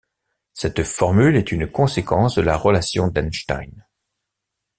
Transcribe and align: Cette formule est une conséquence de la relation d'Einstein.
Cette 0.53 0.81
formule 0.81 1.35
est 1.35 1.51
une 1.51 1.67
conséquence 1.67 2.33
de 2.33 2.41
la 2.41 2.57
relation 2.57 3.07
d'Einstein. 3.09 3.85